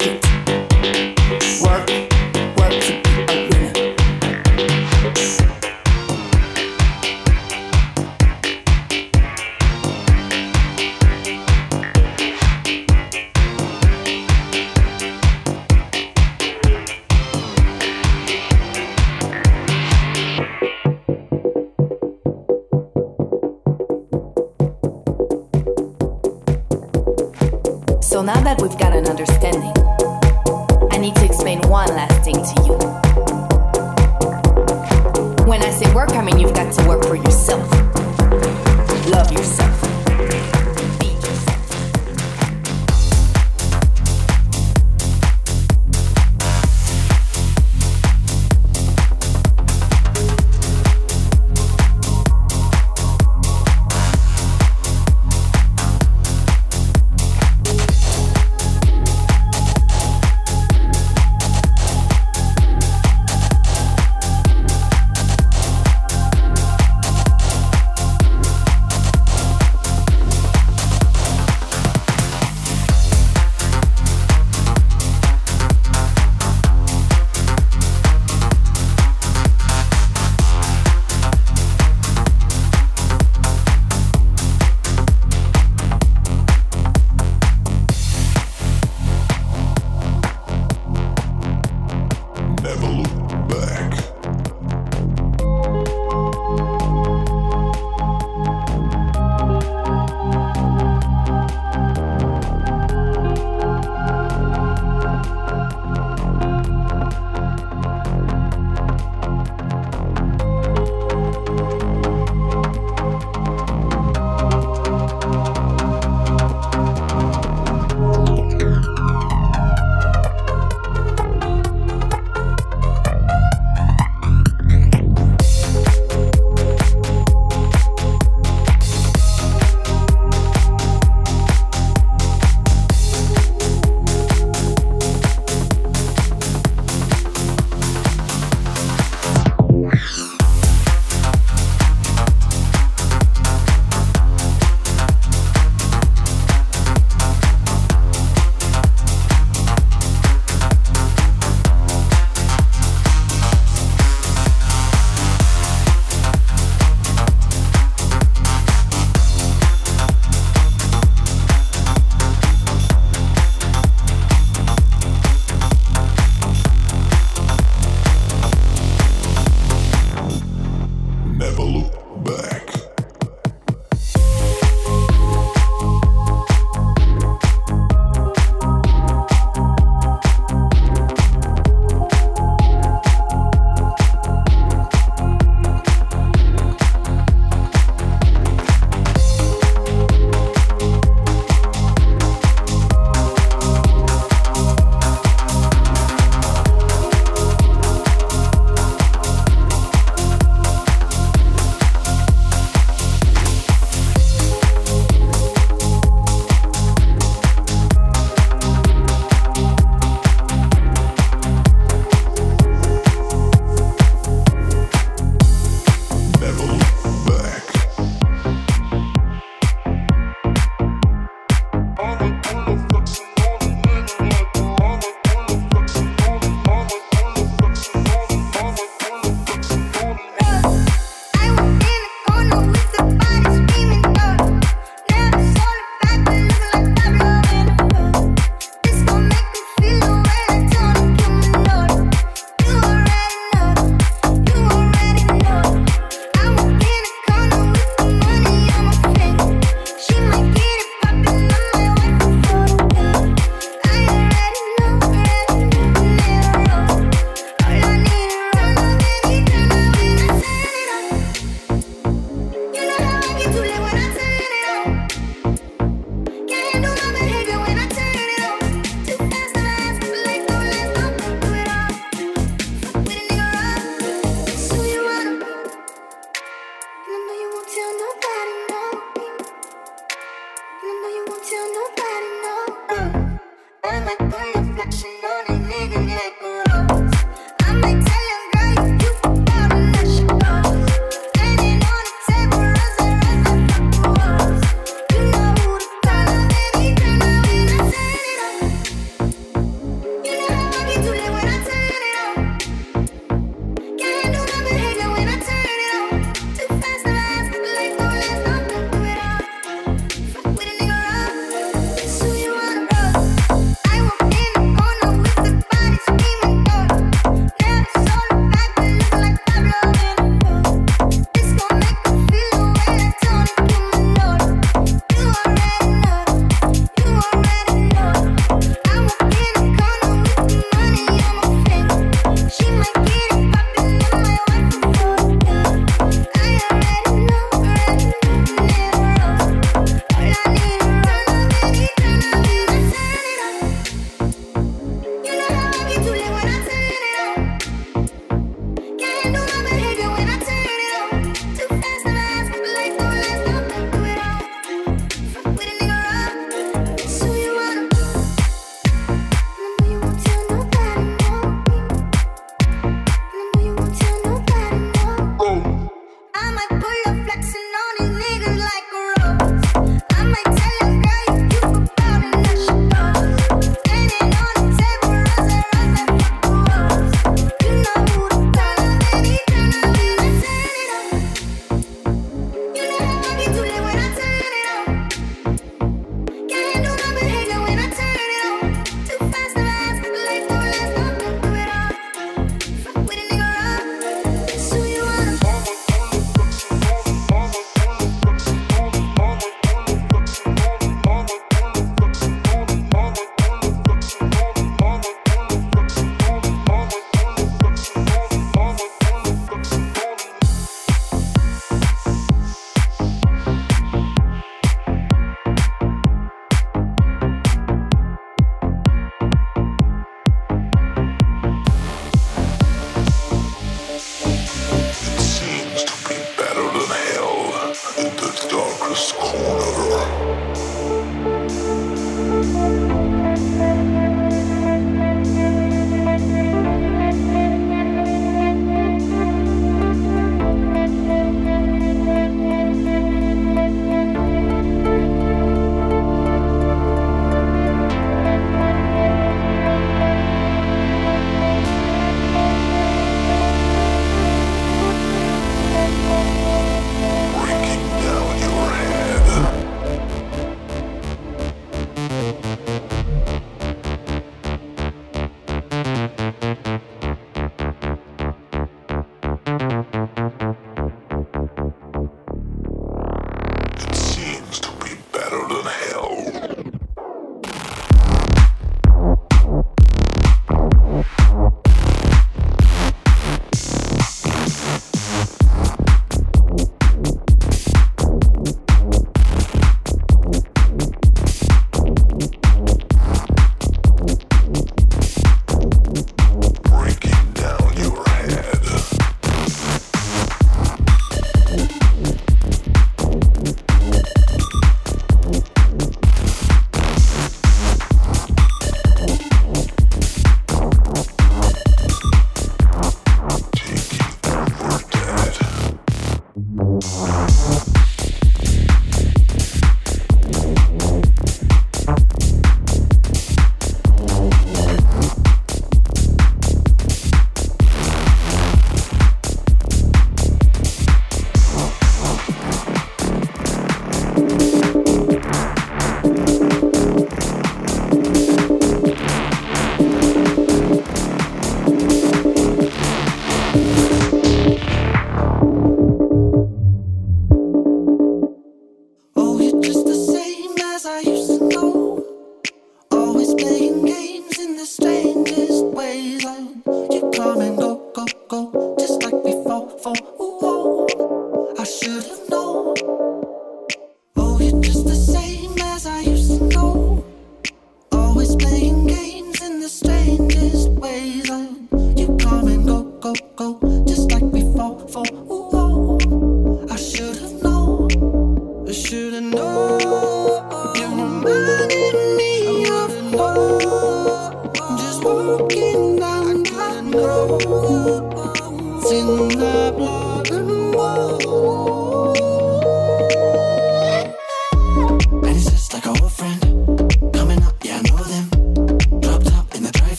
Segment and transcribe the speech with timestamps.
[0.00, 0.21] work.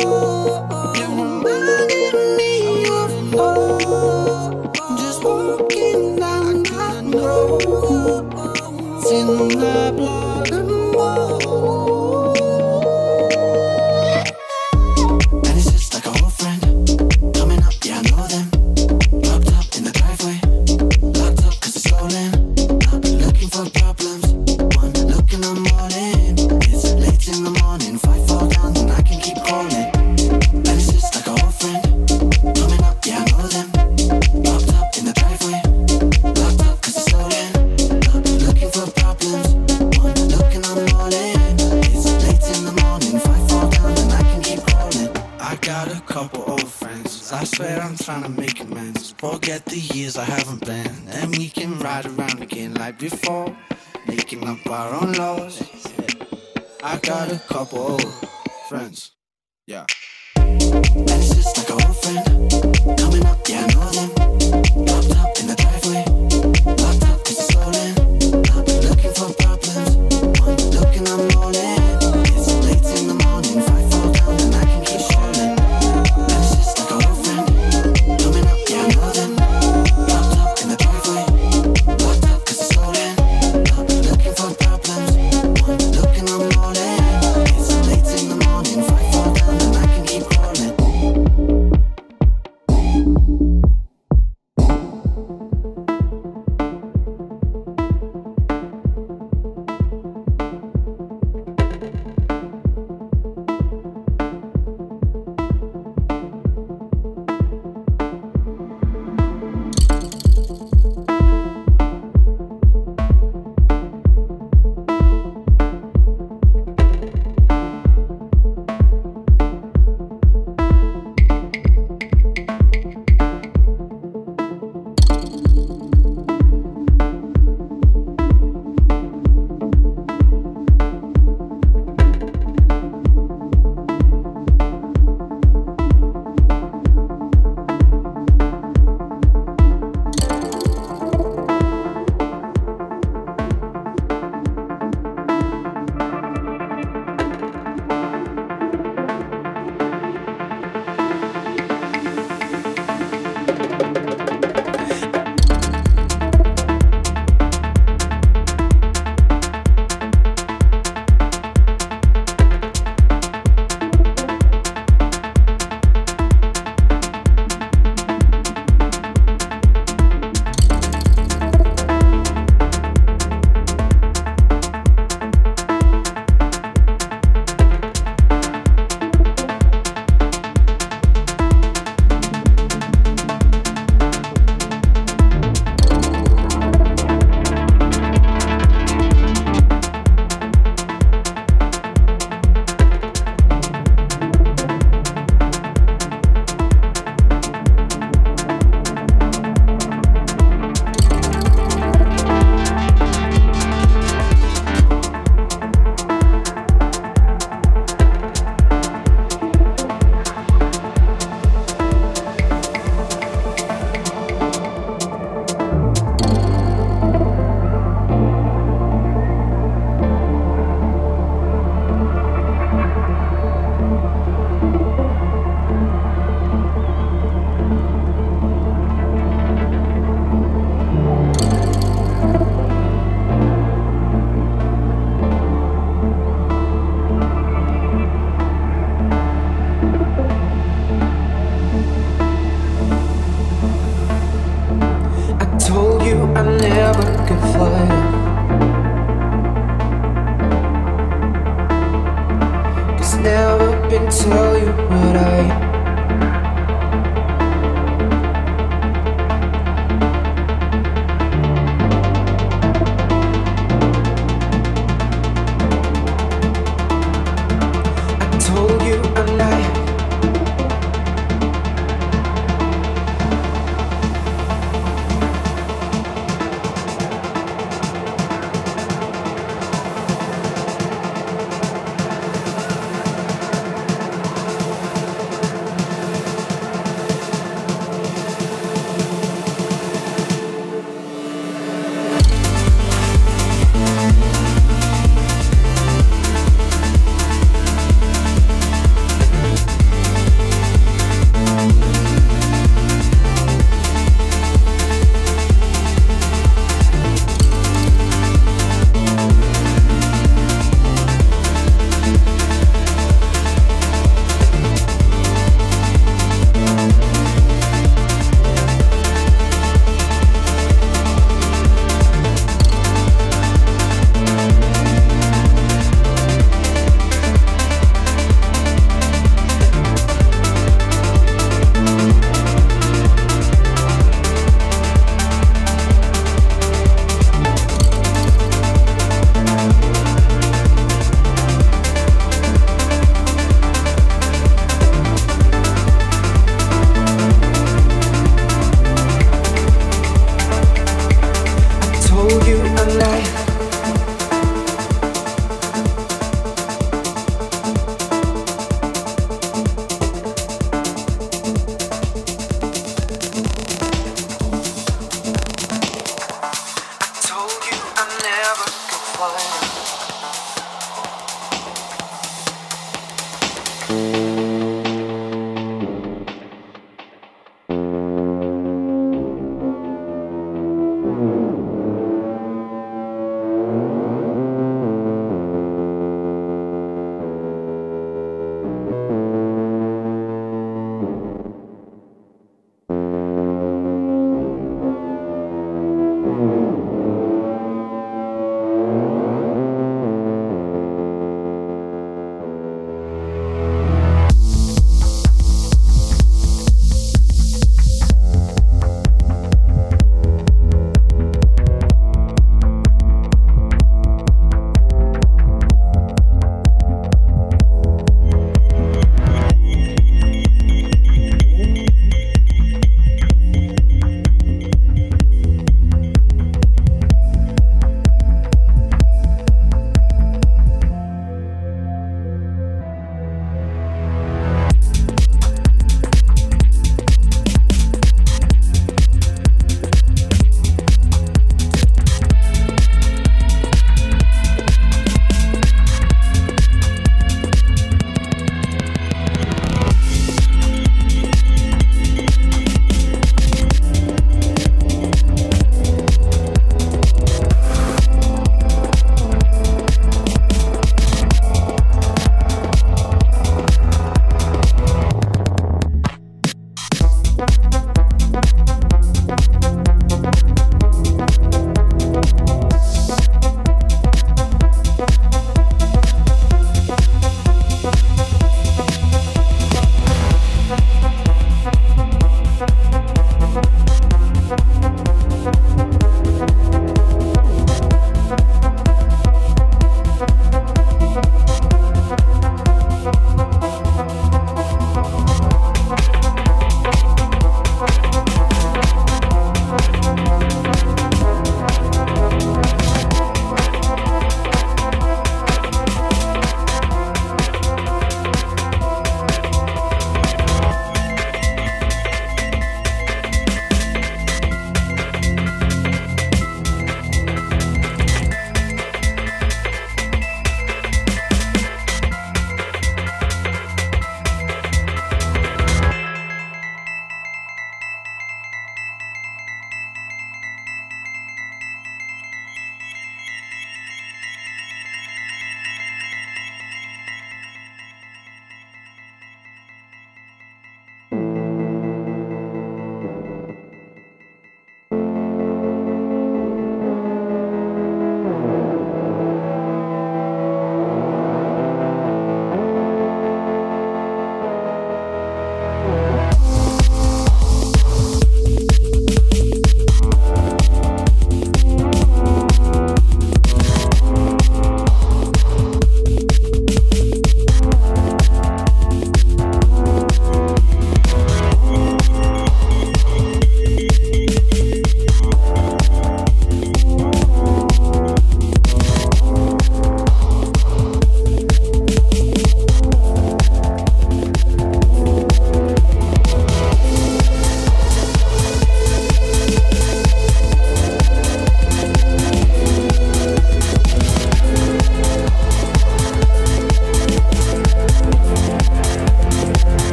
[0.00, 0.77] It's